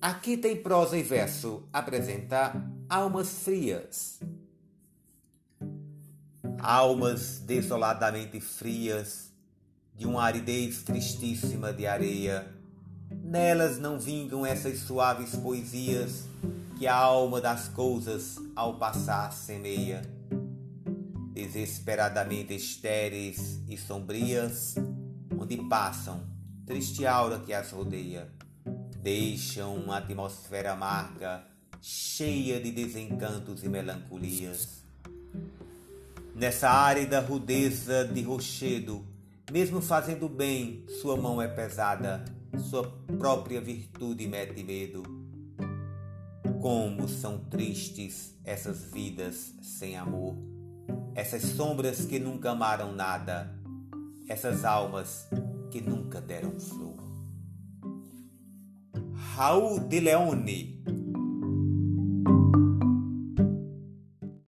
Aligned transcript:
Aqui 0.00 0.36
tem 0.36 0.54
prosa 0.54 0.96
e 0.96 1.02
verso 1.02 1.64
apresenta 1.72 2.54
almas 2.88 3.42
frias. 3.42 4.20
Almas 6.60 7.40
desoladamente 7.40 8.40
frias, 8.40 9.32
de 9.96 10.06
uma 10.06 10.22
aridez 10.22 10.84
tristíssima 10.84 11.72
de 11.72 11.84
areia. 11.84 12.46
Nelas 13.10 13.80
não 13.80 13.98
vingam 13.98 14.46
essas 14.46 14.78
suaves 14.78 15.34
poesias 15.34 16.28
que 16.78 16.86
a 16.86 16.94
alma 16.94 17.40
das 17.40 17.66
coisas 17.66 18.36
ao 18.54 18.78
passar 18.78 19.32
semeia. 19.32 20.02
Desesperadamente 21.32 22.54
estéreis 22.54 23.60
e 23.68 23.76
sombrias, 23.76 24.76
onde 25.36 25.56
passam, 25.68 26.22
triste 26.64 27.04
aura 27.04 27.40
que 27.40 27.52
as 27.52 27.72
rodeia 27.72 28.37
deixam 29.02 29.76
uma 29.76 29.98
atmosfera 29.98 30.72
amarga, 30.72 31.44
cheia 31.80 32.60
de 32.60 32.72
desencantos 32.72 33.62
e 33.62 33.68
melancolias. 33.68 34.82
Nessa 36.34 36.68
árida 36.68 37.20
rudeza 37.20 38.04
de 38.04 38.22
rochedo, 38.22 39.04
mesmo 39.50 39.80
fazendo 39.80 40.28
bem, 40.28 40.84
sua 41.00 41.16
mão 41.16 41.40
é 41.40 41.48
pesada, 41.48 42.24
sua 42.70 42.84
própria 43.18 43.60
virtude 43.60 44.26
mete 44.26 44.62
medo. 44.62 45.02
Como 46.60 47.08
são 47.08 47.38
tristes 47.38 48.34
essas 48.44 48.84
vidas 48.84 49.54
sem 49.62 49.96
amor, 49.96 50.36
essas 51.14 51.42
sombras 51.42 52.04
que 52.04 52.18
nunca 52.18 52.50
amaram 52.50 52.92
nada, 52.92 53.54
essas 54.28 54.64
almas 54.64 55.28
que 55.70 55.80
nunca 55.80 56.20
deram 56.20 56.58
flor. 56.58 56.96
Raul 59.38 59.86
de 59.88 60.00
Leone 60.00 60.97